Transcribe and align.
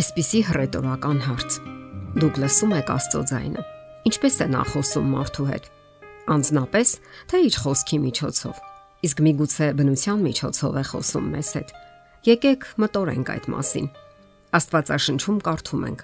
Այսպիսի 0.00 0.38
հռետորական 0.48 1.18
հարց. 1.26 1.54
Դուք 2.22 2.38
լսում 2.40 2.70
եք 2.72 2.90
Աստծո 2.94 3.18
ձայնը։ 3.28 3.62
Ինչպես 4.08 4.36
է 4.40 4.46
նա 4.48 4.60
խոսում 4.70 5.10
մարդու 5.12 5.44
հետ։ 5.50 5.66
Անznապես, 6.32 6.92
թե 7.28 7.40
իր 7.44 7.58
խոսքի 7.60 7.98
միջոցով։ 8.04 8.62
Իսկ 9.08 9.20
միգուցե 9.26 9.68
բնության 9.80 10.22
միջոցով 10.24 10.78
է 10.80 10.84
խոսում 10.90 11.26
մեզ 11.34 11.50
հետ։ 11.58 11.74
Եկեք 12.30 12.64
մտորենք 12.80 13.32
այդ 13.34 13.50
մասին։ 13.52 13.90
Աստվածաշնչում 14.56 15.42
կարդում 15.50 15.84
ենք. 15.90 16.00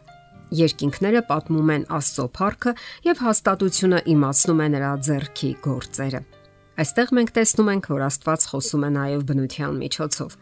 Երկինքները 0.61 1.23
պատմում 1.31 1.73
են 1.77 1.89
Աստծո 1.97 2.27
փառքը 2.37 2.77
եւ 3.07 3.25
հաստատությունը 3.25 4.03
իմացնում 4.13 4.61
է 4.61 4.69
նրա 4.77 4.93
ձեռքի 5.09 5.51
գործերը։ 5.65 6.21
Այստեղ 6.77 7.17
մենք 7.17 7.31
տեսնում 7.41 7.73
ենք, 7.73 7.91
որ 7.97 8.07
Աստված 8.11 8.47
խոսում 8.53 8.85
է 8.85 8.91
նաեւ 9.01 9.27
բնության 9.31 9.81
միջոցով 9.87 10.37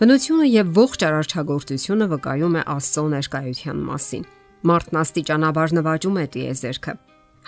Բնությունը 0.00 0.46
եւ 0.50 0.72
ողջ 0.76 1.04
արարչագործությունը 1.08 2.06
վկայում 2.14 2.56
է 2.60 2.62
Աստծո 2.74 3.04
ներկայության 3.14 3.82
մասին։ 3.90 4.24
Մարդն 4.70 4.98
աստիճանաբար 5.00 5.74
նվաճում 5.80 6.18
է 6.20 6.24
տիեզերքը։ 6.36 6.94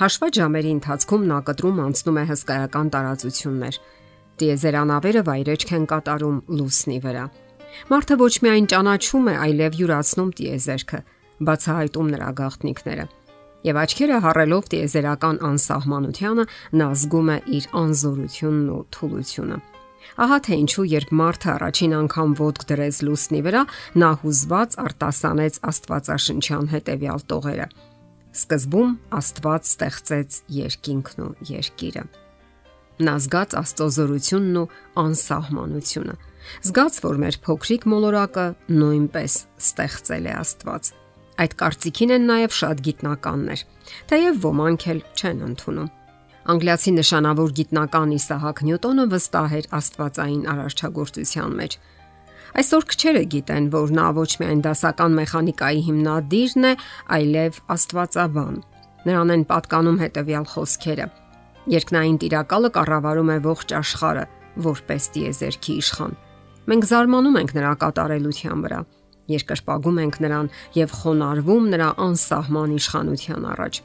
Հաշված 0.02 0.38
ժամերի 0.40 0.70
ընթացքում 0.72 1.24
նա 1.28 1.38
կտրում 1.48 1.80
անցնում 1.86 2.20
է 2.22 2.24
հսկայական 2.32 2.92
տարածություններ։ 2.92 3.78
Տիեզերանավերը 4.42 5.22
վայրեջք 5.28 5.72
են 5.76 5.84
կատարում 5.92 6.38
լուսնի 6.56 6.98
վրա։ 7.04 7.24
Մարդը 7.92 8.16
ոչ 8.22 8.34
միայն 8.44 8.68
ճանաչում 8.72 9.28
է, 9.32 9.34
այլև 9.46 9.76
յուրացնում 9.82 10.30
տիեզերքը, 10.40 11.00
բացահայտում 11.48 12.08
նրա 12.12 12.30
գաղտնիքները։ 12.40 13.06
Եվ 13.62 13.76
աչքերը 13.82 14.16
հառելով 14.24 14.64
տիեզերական 14.72 15.36
անսահմանությանը, 15.52 16.46
նա 16.80 16.88
զգում 17.02 17.28
է 17.32 17.36
իր 17.58 17.68
անզորությունն 17.82 18.72
ու 18.72 18.80
թուլությունը։ 18.96 19.58
Ահա 20.22 20.38
թե 20.46 20.58
ինչու 20.62 20.86
երբ 20.92 21.12
մարդը 21.18 21.48
առաջին 21.52 21.94
անգամ 21.98 22.34
ոտք 22.40 22.66
դրեց 22.72 22.96
լուսնի 23.06 23.40
վրա, 23.46 23.62
նա 24.02 24.10
հուզված 24.22 24.76
արտասանեց 24.82 25.60
Աստվածաշնչյան 25.72 26.66
հետևյալ 26.72 27.24
տողերը. 27.32 27.68
Սկզբում 28.32 28.92
Աստված 29.18 29.70
ստեղծեց 29.72 30.36
երկինքն 30.56 31.24
ու 31.26 31.32
երկիրը։ 31.52 32.04
Նա 33.02 33.14
զգաց 33.24 33.54
Աստծո 33.62 33.86
զորությունն 33.96 34.58
ու 34.62 34.68
անսահմանությունը։ 35.02 36.14
Զգաց, 36.66 36.98
որ 37.06 37.18
մեր 37.22 37.38
փոքրիկ 37.46 37.86
մոլորակը 37.92 38.46
նույնպես 38.72 39.36
ստեղծել 39.62 40.28
է 40.28 40.34
Աստված։ 40.42 40.90
Այդ 41.42 41.56
կարծիքին 41.62 42.14
են 42.16 42.26
նաև 42.28 42.56
շատ 42.58 42.82
գիտնականներ, 42.86 43.64
թեև 44.12 44.40
ոմանք 44.42 44.86
էլ 44.92 45.00
չեն 45.16 45.44
ընդունում։ 45.48 45.90
Անգլիացի 46.42 46.90
նշանավոր 46.96 47.52
գիտնական 47.54 48.12
Իսահակ 48.16 48.60
Նյուտոնը 48.66 49.02
վստահ 49.12 49.52
էր 49.58 49.66
Աստվածային 49.78 50.40
արարչագործության 50.50 51.52
մեջ։ 51.58 51.76
Այսօր 52.62 52.86
քչերը 52.92 53.22
գիտեն, 53.34 53.68
որ 53.70 53.92
նա 53.94 54.06
ոչ 54.16 54.30
միայն 54.42 54.62
դասական 54.66 55.14
մեխանիկայի 55.18 55.84
հիմնադիրն 55.86 56.66
է, 56.66 56.72
այլև 57.16 57.60
Աստվածաբան։ 57.76 58.58
Նրան 59.06 59.32
են 59.36 59.44
պատկանում 59.52 60.00
հետևյալ 60.02 60.48
խոսքերը. 60.50 61.06
Երկնային 61.72 62.18
Տիրակալը 62.26 62.70
կառավարում 62.74 63.30
է 63.32 63.38
ողջ 63.46 63.76
աշխարհը 63.78 64.26
որպես 64.66 65.08
դիեզերքի 65.14 65.78
իշխան։ 65.78 66.18
Մենք 66.72 66.90
զարմանում 66.90 67.38
ենք 67.38 67.54
նրա 67.62 67.72
կատարելության 67.86 68.66
վրա, 68.66 68.80
երկրպագում 69.30 69.98
ենք 70.02 70.20
նրան 70.26 70.52
եւ 70.82 70.94
խոնարհվում 71.02 71.66
նրա 71.72 71.88
անսահման 72.02 72.74
իշխանության 72.82 73.46
առաջ։ 73.52 73.82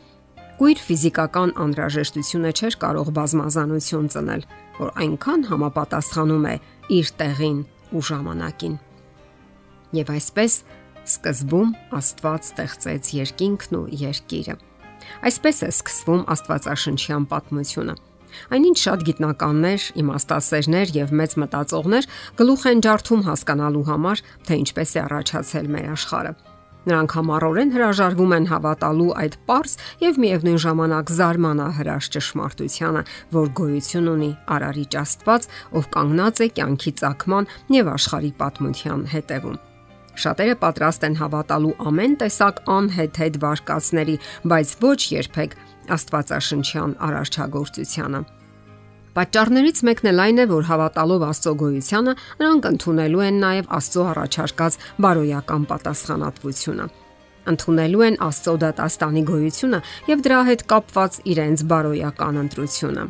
Գույր 0.57 0.79
ֆիզիկական 0.81 1.51
անհրաժեշտությունը 1.61 2.51
չէր 2.57 2.75
կարող 2.81 3.09
բազմազանություն 3.13 4.07
ծնել, 4.09 4.45
որ 4.79 4.89
այնքան 5.03 5.43
համապատասխանում 5.51 6.47
է 6.49 6.53
իր 6.97 7.11
տեղին 7.19 7.59
ու 7.93 8.01
ժամանակին։ 8.09 8.79
Եվ 9.99 10.09
այսպես 10.15 10.55
սկզբում 11.13 11.75
Աստված 11.99 12.49
ստեղծեց 12.49 13.11
երկինքն 13.19 13.77
ու 13.77 13.85
երկիրը։ 14.01 14.57
Այսպես 15.29 15.61
է 15.61 15.71
սկսվում 15.77 16.25
Աստվածաշնչյան 16.33 17.29
պատմությունը։ 17.37 17.97
Այնինչ 18.57 18.77
շատ 18.81 19.07
գիտնականներ, 19.07 19.87
իմաստասերներ 20.01 20.97
եւ 20.97 21.17
մեծ 21.21 21.39
մտածողներ 21.45 22.11
գլուխ 22.41 22.67
են 22.73 22.85
ջարդում 22.87 23.25
հասկանալու 23.29 23.87
համար, 23.93 24.27
թե 24.49 24.61
ինչպես 24.65 24.89
է 24.97 25.01
առաջացել 25.05 25.73
մեր 25.77 25.91
աշխարհը։ 25.93 26.33
Նրանք 26.87 27.13
համառորեն 27.17 27.71
հրաժարվում 27.75 28.33
են 28.37 28.45
հավատալու 28.47 29.07
այդ 29.21 29.33
པարս 29.43 29.73
եւ 30.03 30.19
միևնույն 30.23 30.59
ժամանակ 30.63 31.09
զարմանահրաշ 31.17 32.09
ճշմարտությանը, 32.15 33.01
որ 33.35 33.49
գոյություն 33.59 34.07
ունի 34.13 34.29
Արարիչ 34.55 34.91
Աստված, 35.03 35.47
ով 35.75 35.89
կանգնած 35.97 36.43
է 36.45 36.47
կյանքի 36.59 36.93
ցակման 37.03 37.49
եւ 37.75 37.91
աշխարհի 37.97 38.31
պատմության 38.39 39.03
հետևում։ 39.17 39.59
Շատերը 40.17 40.55
պատրաստ 40.63 41.03
են 41.11 41.19
հավատալու 41.19 41.75
ամեն 41.91 42.15
տեսակ 42.23 42.63
անհեթեթ 42.77 43.35
վարկածների, 43.43 44.15
բայց 44.49 44.71
ոչ 44.87 44.99
երբեք 45.13 45.59
Աստվածաշնչյան 45.97 46.95
արարչագործությանը։ 47.07 48.23
Պատճառներից 49.17 49.79
մեկն 49.87 50.07
էլ 50.11 50.19
այն 50.21 50.39
է, 50.43 50.43
որ 50.51 50.65
հավատալով 50.67 51.23
Աստծո 51.25 51.51
գոյությանը, 51.57 52.11
նրանք 52.37 52.67
ընդունելու 52.69 53.23
են 53.25 53.39
նաև 53.41 53.71
Աստծո 53.77 54.03
առաջարկած 54.11 54.77
բարոյական 55.05 55.65
պատասխանատվությունը։ 55.71 56.85
Ընդունելու 57.49 58.03
են 58.07 58.19
Աստծո 58.27 58.53
դատաստանի 58.61 59.23
գոյությունը 59.31 59.81
եւ 60.11 60.23
դրա 60.27 60.43
հետ 60.51 60.63
կապված 60.69 61.19
իրենց 61.33 61.65
բարոյական 61.73 62.39
ընտրությունը։ 62.45 63.09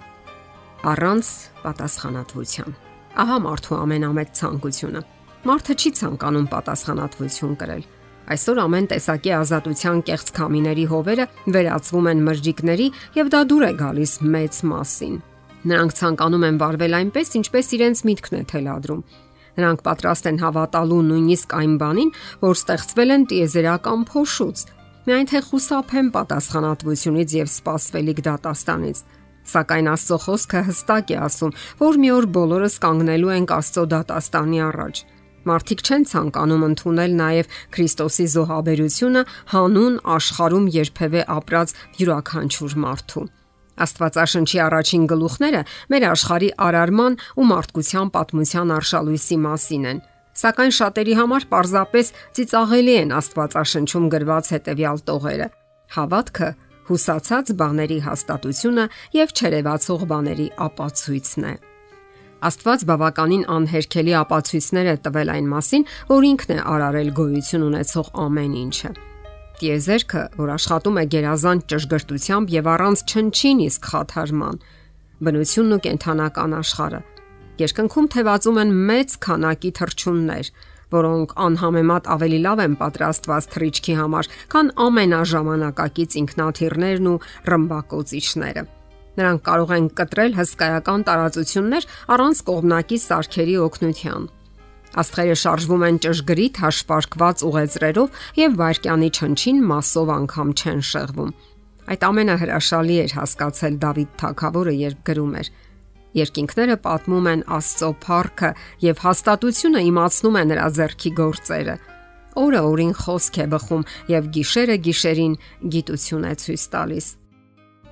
Առանց 0.88 1.36
պատասխանատվության։ 1.68 2.76
Ահա 3.28 3.38
մարդու 3.44 3.80
ամենամեծ 3.84 4.36
ցանկությունը։ 4.40 5.06
Մարդը 5.48 5.74
չի 5.76 5.90
ցանկանում 6.00 6.52
պատասխանատվություն 6.56 7.58
կրել։ 7.68 7.88
Այսօր 8.28 8.60
ամեն 8.64 8.88
տեսակի 8.92 9.32
ազատության 9.44 10.06
կեղծ 10.08 10.32
քամիների 10.40 10.86
հովերը 10.92 11.26
վերածվում 11.56 12.12
են 12.12 12.28
մրժիկների 12.28 12.92
եւ 13.20 13.34
դա 13.34 13.42
դուր 13.52 13.66
է 13.68 13.74
գալիս 13.82 14.14
մեծ 14.36 14.62
մասին 14.72 15.18
Նրանք 15.68 15.96
ցանկանում 15.98 16.46
են 16.48 16.58
վարվել 16.62 16.94
այնպես, 16.98 17.32
ինչպես 17.42 17.70
իրենց 17.78 18.02
միտքն 18.08 18.36
է 18.38 18.42
թելադրում։ 18.52 19.02
Նրանք 19.58 19.80
պատրաստ 19.88 20.28
են 20.30 20.38
հավատալու 20.44 21.00
նույնիսկ 21.08 21.56
այն 21.58 21.74
բանին, 21.82 22.12
որ 22.46 22.58
ստեղծվել 22.58 23.14
են 23.16 23.24
տիեզերական 23.32 24.04
փոշուց, 24.12 24.64
միայն 25.08 25.30
թե 25.32 25.42
խուսափեն 25.48 26.12
պատասխանատվությունից 26.14 27.36
եւ 27.42 27.52
սпасվելիք 27.58 28.22
դատաստանից։ 28.28 29.02
Սակայն 29.48 29.90
Աստծո 29.94 30.18
խոսքը 30.28 30.62
հստակ 30.68 31.12
է 31.16 31.18
ասում, 31.28 31.54
որ 31.80 32.00
մի 32.04 32.10
օր 32.18 32.26
բոլորս 32.38 32.76
կանգնելու 32.84 33.34
ենք 33.38 33.54
Աստծո 33.58 33.86
դատաստանի 33.96 34.60
առաջ։ 34.68 35.04
Մարդիկ 35.48 35.84
չեն 35.88 36.06
ցանկանում 36.12 36.66
ընդունել 36.68 37.14
նաև 37.18 37.52
Քրիստոսի 37.78 38.26
զոհաբերությունը 38.36 39.24
հանուն 39.56 39.98
աշխարում 40.18 40.70
երբևէ 40.76 41.22
ապրած 41.38 41.76
յուրաքանչյուր 42.02 42.80
մարդու։ 42.84 43.28
Աստվածաշնչի 43.86 44.60
առաջին 44.68 45.08
գլուխները 45.12 45.62
մեր 45.94 46.06
աշխարհի 46.12 46.50
արարման 46.68 47.18
ու 47.38 47.48
մարդկության 47.52 48.12
պատմության 48.18 48.74
արշալույսի 48.78 49.38
մասին 49.48 49.88
են։ 49.92 50.02
Սակայն 50.38 50.74
շատերի 50.78 51.14
համար 51.18 51.46
պարզապես 51.52 52.12
ծիծաղելի 52.38 52.96
են 53.02 53.14
Աստվածաշնչում 53.18 54.06
գրված 54.14 54.52
հետևյալ 54.54 54.98
տողերը. 55.08 55.48
հավատքը, 55.88 56.50
հուսացած 56.88 57.52
բաների 57.60 57.98
հաստատությունը 58.06 58.86
եւ 59.18 59.34
չերևացող 59.38 60.06
բաների 60.12 60.48
ապացույցն 60.68 61.48
է։ 61.48 61.54
Աստված 62.48 62.86
բավականին 62.92 63.44
անհերքելի 63.58 64.16
ապացույցներ 64.22 64.92
է 64.94 64.96
տվել 65.08 65.34
այն 65.36 65.52
մասին, 65.58 65.88
որ 66.14 66.32
ինքն 66.32 66.56
է 66.58 66.60
արարել 66.78 67.14
գոյություն 67.18 67.68
ունեցող 67.72 68.16
ամեն 68.28 68.58
ինչը։ 68.68 68.92
Տիեզերքը, 69.58 70.24
որ 70.38 70.50
աշխատում 70.54 70.98
է 71.02 71.04
գերազանց 71.14 71.64
ճշգրտությամբ 71.72 72.52
եւ 72.54 72.68
առանց 72.74 73.00
չնչին 73.10 73.62
իսկ 73.66 73.88
խաթարման, 73.90 74.60
բնությունն 75.26 75.74
ու 75.74 75.80
կենթանական 75.88 76.54
աշխարհը։ 76.58 77.00
Երկնքում 77.58 78.10
թևածում 78.14 78.60
են 78.62 78.76
մեծ 78.92 79.16
քանակի 79.26 79.72
թրջուններ, 79.82 80.52
որոնք 80.94 81.34
անհամեմատ 81.48 82.12
ավելի 82.14 82.40
լավ 82.46 82.64
են 82.68 82.78
պատրաստված 82.86 83.50
թռիչքի 83.58 83.98
համար, 83.98 84.32
քան 84.54 84.72
ամենաժամանակակից 84.86 86.18
ինքնաթիռներն 86.22 87.12
ու 87.12 87.18
ռմբակոծիչները։ 87.50 88.68
Նրանք 89.18 89.42
կարող 89.50 89.72
են 89.74 89.86
կտրել 89.98 90.38
հսկայական 90.38 91.10
տարածություններ 91.10 91.94
առանց 92.14 92.42
կողմնակի 92.54 92.98
սարքերի 93.10 93.56
օգնության 93.66 94.34
Աստղերը 94.98 95.36
շարժվում 95.42 95.84
են 95.88 96.00
ճշգրիտ 96.06 96.60
հաշվարկված 96.64 97.44
ուղեծրերով 97.48 98.22
եւ 98.40 98.58
վարկյանի 98.62 99.10
չնչին 99.18 99.60
մասով 99.72 100.12
անգամ 100.18 100.54
չեն 100.58 100.82
շեղվում։ 100.92 101.32
Այդ 101.88 102.02
ամենը 102.08 102.36
հրաշալի 102.42 102.96
էր 103.04 103.14
հասկացել 103.18 103.76
Դավիթ 103.84 104.16
Թագավորը, 104.22 104.74
երբ 104.88 105.04
գրում 105.08 105.36
էր. 105.42 105.52
Երկինքները 106.18 106.76
պատմում 106.88 107.30
են 107.32 107.44
Աստծո 107.58 107.92
փառքը 108.08 108.50
եւ 108.88 109.04
հաստատությունը 109.06 109.84
իմացնում 109.92 110.40
է 110.42 110.44
նրա 110.52 110.68
ձեռքի 110.78 111.12
գործերը։ 111.20 111.78
Օրը 112.38 112.62
օրին 112.72 112.94
խոսք 112.98 113.40
է 113.44 113.46
բխում 113.54 113.88
եւ 114.14 114.28
գիշերը 114.38 114.78
գիշերին 114.88 115.38
գիտություն 115.74 116.28
է 116.28 116.34
ցույց 116.44 116.66
տալիս։ 116.74 117.08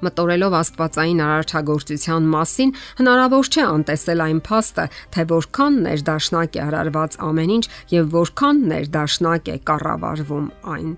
Մտորելով 0.03 0.56
Աստվածային 0.59 1.21
արարչագործության 1.24 2.25
մասին, 2.31 2.74
հնարավոր 3.00 3.50
չէ 3.51 3.63
անտեսել 3.65 4.24
այն 4.25 4.42
փաստը, 4.47 4.86
թե 5.15 5.25
որքան 5.31 5.77
ներդաշնակ 5.86 6.57
է 6.57 6.62
արարված 6.65 7.18
ամեն 7.30 7.53
ինչ 7.56 7.65
եւ 7.95 8.09
որքան 8.15 8.59
ներդաշնակ 8.74 9.51
է 9.56 9.57
կառավարվում 9.69 10.50
այն։ 10.75 10.92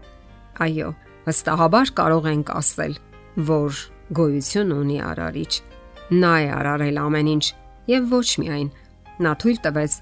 Այո, 0.66 0.90
վստահաբար 1.28 1.94
կարող 2.02 2.28
ենք 2.34 2.52
ասել, 2.58 2.98
որ 3.52 3.82
գոյություն 4.18 4.74
ունի 4.78 5.00
արարիչ։ 5.12 5.54
Նա 6.18 6.34
է 6.42 6.50
արարել 6.58 7.00
ամեն 7.04 7.32
ինչ 7.38 7.46
եւ 7.92 8.12
ոչ 8.18 8.28
միայն 8.42 8.70
նա 9.28 9.34
թույլ 9.42 9.62
տվեց, 9.68 9.94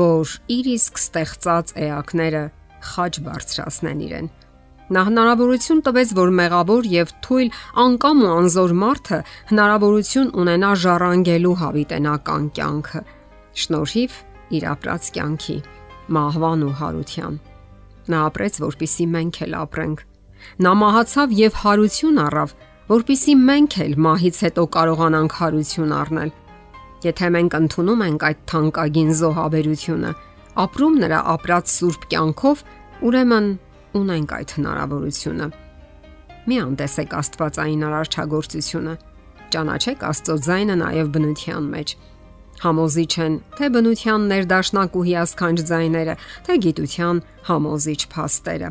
որ 0.00 0.36
իր 0.56 0.70
իսկ 0.74 1.00
ստեղծած 1.04 1.74
էակները 1.86 2.44
խաչ 2.90 3.12
բարձրացնեն 3.26 4.04
իրեն 4.08 4.30
Նա 4.90 5.04
հնարավորություն 5.06 5.80
տվեց, 5.86 6.12
որ 6.18 6.30
մեղավոր 6.34 6.86
եւ 6.90 7.10
թույլ 7.22 7.50
անկամ 7.78 8.22
ու 8.24 8.30
անզոր 8.30 8.72
մարդը 8.80 9.18
հնարավորություն 9.50 10.32
ունենա 10.42 10.70
ժառանգելու 10.84 11.52
հավիտենական 11.60 12.48
կյանքը։ 12.56 13.02
Շնորհիվ 13.60 14.16
իր 14.58 14.66
ապրած 14.72 15.10
կյանքի, 15.14 15.56
մահվան 16.16 16.64
ու 16.66 16.72
հարության։ 16.80 17.38
Նա 18.10 18.24
ապրեց, 18.30 18.58
որpիսի 18.66 19.06
մենք 19.14 19.40
էլ 19.46 19.56
ապրենք։ 19.60 20.04
Նա 20.66 20.72
մահացավ 20.80 21.34
եւ 21.38 21.58
հարություն 21.62 22.20
առավ, 22.26 22.54
որpիսի 22.90 23.34
մենք 23.46 23.78
էլ 23.86 23.96
մահից 24.10 24.36
հետո 24.50 24.62
կարողանանք 24.74 25.34
հարություն 25.38 25.92
առնել։ 26.00 26.30
Եթե 27.06 27.28
մենք 27.38 27.56
ընդունում 27.60 28.02
ենք 28.10 28.24
այդ 28.30 28.40
թանկագին 28.50 29.12
զոհաբերությունը, 29.20 30.10
ապրում 30.66 30.96
նրա 31.04 31.20
ապրած 31.38 31.74
սուրբ 31.78 32.06
կյանքով, 32.10 32.64
ուրեմն 33.06 33.46
ունենք 33.98 34.32
այդ 34.36 34.52
հնարավորությունը։ 34.56 35.46
Մի 36.50 36.56
անտեսեք 36.64 37.16
Աստվածային 37.20 37.82
արարչագործությունը։ 37.90 38.94
Ճանաչեք 39.50 40.04
Աստծո 40.10 40.36
ձայնը 40.46 40.76
նաև 40.80 41.10
բնության 41.16 41.68
մեջ։ 41.74 41.94
Համոզիչ 42.60 43.12
են 43.24 43.36
թե 43.56 43.68
բնության 43.74 44.26
ներդաշնակ 44.30 44.96
ու 45.00 45.04
հիասքանչ 45.10 45.58
ձայները, 45.70 46.14
թե 46.46 46.56
գիտության 46.66 47.22
համոզիչ 47.48 48.00
փաստերը։ 48.14 48.70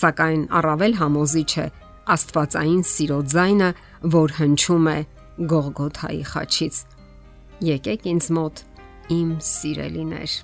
Սակայն 0.00 0.42
առավել 0.60 0.94
համոզիչ 1.00 1.52
է 1.64 1.66
Աստվածային 2.14 2.82
սիրո 2.90 3.18
ձայնը, 3.32 3.70
որ 4.16 4.36
հնչում 4.40 4.86
է 4.90 4.98
Գողգոթայի 5.50 6.22
խաչից։ 6.30 6.80
Եկեք 7.70 8.06
ինձ 8.12 8.30
մոտ, 8.36 8.62
իմ 9.16 9.30
սիրելիներ։ 9.50 10.36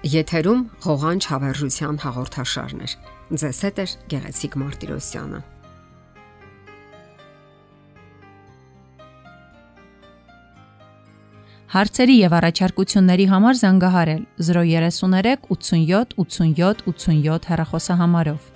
Եթերում 0.00 0.60
հողանջ 0.80 1.26
հավերժության 1.28 1.96
հաղորդաշարն 2.00 2.78
է։ 2.80 2.86
Ձեզ 3.36 3.58
հետ 3.66 3.80
է 3.82 3.84
Գեղեցիկ 4.12 4.54
Մարտիրոսյանը։ 4.62 5.40
Հարցերի 11.74 12.16
եւ 12.16 12.36
առաջարկությունների 12.38 13.26
համար 13.34 13.60
զանգահարել 13.60 14.24
033 14.48 15.36
87 15.52 16.16
87 16.24 16.82
87 16.88 17.50
հեռախոսահամարով։ 17.52 18.49